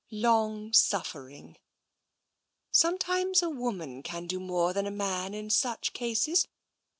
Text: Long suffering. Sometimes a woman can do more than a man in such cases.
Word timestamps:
Long 0.09 0.73
suffering. 0.73 1.57
Sometimes 2.71 3.43
a 3.43 3.51
woman 3.51 4.01
can 4.01 4.25
do 4.25 4.39
more 4.39 4.73
than 4.73 4.87
a 4.87 4.89
man 4.89 5.35
in 5.35 5.51
such 5.51 5.93
cases. 5.93 6.47